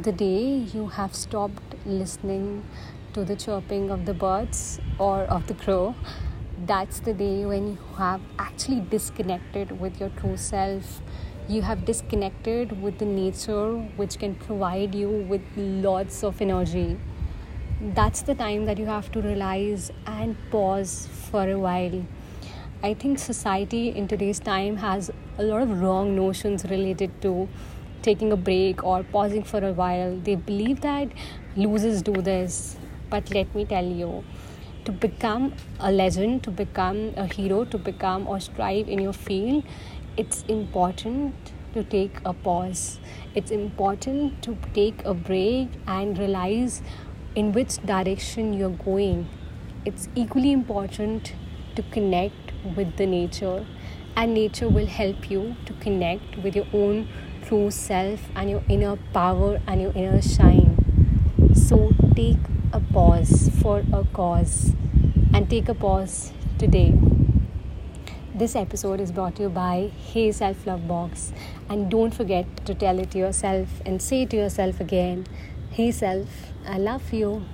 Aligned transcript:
the 0.00 0.12
day 0.12 0.66
you 0.72 0.86
have 0.86 1.14
stopped 1.14 1.74
listening 1.84 2.64
to 3.12 3.24
the 3.26 3.36
chirping 3.36 3.90
of 3.90 4.06
the 4.06 4.14
birds 4.14 4.80
or 4.98 5.24
of 5.24 5.46
the 5.48 5.54
crow, 5.54 5.94
that's 6.64 7.00
the 7.00 7.12
day 7.12 7.44
when 7.44 7.72
you 7.72 7.78
have 7.98 8.22
actually 8.38 8.80
disconnected 8.80 9.78
with 9.78 10.00
your 10.00 10.08
true 10.10 10.38
self. 10.38 11.02
You 11.46 11.60
have 11.60 11.84
disconnected 11.84 12.80
with 12.80 12.98
the 12.98 13.04
nature 13.04 13.76
which 13.96 14.18
can 14.18 14.34
provide 14.34 14.94
you 14.94 15.10
with 15.10 15.42
lots 15.56 16.24
of 16.24 16.40
energy. 16.40 16.98
That's 17.94 18.22
the 18.22 18.34
time 18.34 18.64
that 18.64 18.78
you 18.78 18.86
have 18.86 19.12
to 19.12 19.20
realize 19.20 19.90
and 20.06 20.36
pause 20.50 21.06
for 21.30 21.46
a 21.50 21.58
while. 21.58 22.02
I 22.82 22.94
think 22.94 23.18
society 23.18 23.88
in 23.90 24.08
today's 24.08 24.40
time 24.40 24.76
has 24.78 25.10
a 25.36 25.42
lot 25.42 25.60
of 25.60 25.82
wrong 25.82 26.16
notions 26.16 26.64
related 26.64 27.20
to 27.22 27.48
taking 28.02 28.32
a 28.32 28.36
break 28.36 28.84
or 28.84 29.02
pausing 29.04 29.42
for 29.42 29.64
a 29.64 29.72
while. 29.72 30.16
They 30.16 30.34
believe 30.34 30.80
that 30.82 31.08
losers 31.56 32.02
do 32.02 32.12
this. 32.12 32.76
But 33.10 33.30
let 33.30 33.54
me 33.54 33.64
tell 33.64 33.84
you, 33.84 34.24
to 34.84 34.92
become 34.92 35.54
a 35.78 35.92
legend, 35.92 36.42
to 36.44 36.50
become 36.50 37.14
a 37.16 37.26
hero, 37.26 37.64
to 37.64 37.78
become 37.78 38.26
or 38.26 38.40
strive 38.40 38.88
in 38.88 38.98
your 38.98 39.12
field, 39.12 39.64
it's 40.16 40.42
important 40.48 41.52
to 41.74 41.84
take 41.84 42.18
a 42.24 42.32
pause. 42.32 42.98
It's 43.34 43.50
important 43.50 44.42
to 44.42 44.56
take 44.74 45.04
a 45.04 45.14
break 45.14 45.68
and 45.86 46.18
realize 46.18 46.82
in 47.34 47.52
which 47.52 47.76
direction 47.86 48.52
you're 48.52 48.70
going. 48.70 49.28
It's 49.84 50.08
equally 50.14 50.52
important 50.52 51.32
to 51.76 51.82
connect 51.84 52.52
with 52.76 52.96
the 52.96 53.06
nature, 53.06 53.64
and 54.16 54.34
nature 54.34 54.68
will 54.68 54.86
help 54.86 55.30
you 55.30 55.56
to 55.64 55.72
connect 55.74 56.36
with 56.42 56.54
your 56.54 56.66
own 56.72 57.08
true 57.52 57.70
self 57.70 58.20
and 58.34 58.48
your 58.48 58.62
inner 58.66 58.96
power 59.12 59.60
and 59.66 59.82
your 59.82 59.92
inner 59.94 60.22
shine. 60.22 60.70
So 61.54 61.92
take 62.16 62.38
a 62.72 62.80
pause 62.80 63.50
for 63.60 63.84
a 63.92 64.04
cause 64.14 64.72
and 65.34 65.50
take 65.50 65.68
a 65.68 65.74
pause 65.74 66.32
today. 66.58 66.98
This 68.34 68.56
episode 68.56 69.00
is 69.00 69.12
brought 69.12 69.36
to 69.36 69.42
you 69.42 69.48
by 69.50 69.90
Hey 69.98 70.32
Self 70.32 70.66
Love 70.66 70.88
Box. 70.88 71.34
And 71.68 71.90
don't 71.90 72.14
forget 72.14 72.64
to 72.64 72.74
tell 72.74 72.98
it 72.98 73.10
to 73.10 73.18
yourself 73.18 73.82
and 73.84 74.00
say 74.00 74.24
to 74.24 74.34
yourself 74.34 74.80
again, 74.80 75.26
Hey 75.72 75.90
Self, 75.90 76.54
I 76.66 76.78
love 76.78 77.12
you. 77.12 77.44